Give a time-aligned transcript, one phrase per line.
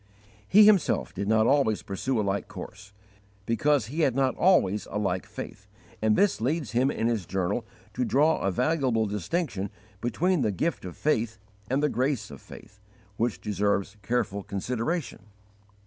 [0.47, 2.91] He himself did not always pursue a like course,
[3.45, 5.67] because he had not always a like faith,
[6.01, 9.69] and this leads him in his journal to draw a valuable distinction
[10.01, 11.37] between the gift of faith
[11.69, 12.79] and the grace of faith,
[13.17, 15.27] which deserves careful consideration.